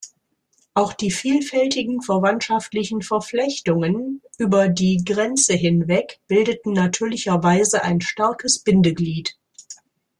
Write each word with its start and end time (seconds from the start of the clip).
Auch 0.73 0.93
die 0.93 1.11
vielfältigen 1.11 2.01
verwandtschaftlichen 2.01 3.03
Verflechtungen 3.03 4.23
über 4.39 4.67
die 4.67 5.03
Grenze 5.05 5.53
hinweg 5.53 6.19
bildeten 6.27 6.73
natürlicherweise 6.73 7.83
ein 7.83 8.01
starkes 8.01 8.57
Bindeglied. 8.57 9.37